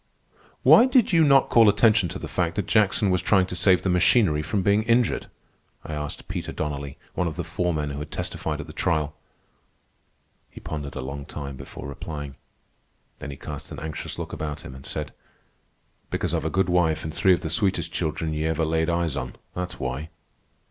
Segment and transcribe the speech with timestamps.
[0.63, 3.83] "Why did you not call attention to the fact that Jackson was trying to save
[3.83, 5.27] the machinery from being injured?"
[5.83, 9.13] I asked Peter Donnelly, one of the foremen who had testified at the trial.
[10.49, 12.33] He pondered a long time before replying.
[13.19, 15.13] Then he cast an anxious look about him and said:
[16.09, 19.15] "Because I've a good wife an' three of the sweetest children ye ever laid eyes
[19.15, 20.09] on, that's why."